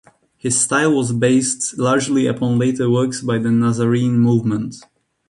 His 0.35 0.59
style 0.59 0.95
was 0.95 1.13
based 1.13 1.77
largely 1.77 2.25
upon 2.25 2.57
later 2.57 2.89
works 2.89 3.21
by 3.21 3.37
the 3.37 3.51
Nazarene 3.51 4.17
movement. 4.17 4.77